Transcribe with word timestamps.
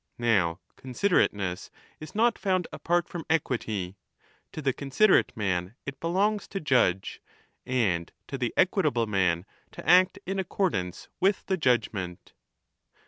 Now 0.17 0.59
considerateness 0.77 1.69
is 1.99 2.15
not 2.15 2.39
found 2.39 2.67
apart 2.71 3.07
from 3.07 3.23
equity. 3.29 3.97
To 4.51 4.59
the 4.59 4.73
considerate 4.73 5.31
man 5.37 5.75
it 5.85 5.99
belongs 5.99 6.47
to 6.47 6.59
judge, 6.59 7.21
and 7.67 8.11
to 8.27 8.39
the 8.39 8.51
equitable 8.57 9.05
man 9.05 9.45
to 9.73 9.87
act 9.87 10.17
in 10.25 10.39
accordance 10.39 11.07
with 11.19 11.45
the 11.45 11.55
judgement. 11.55 12.33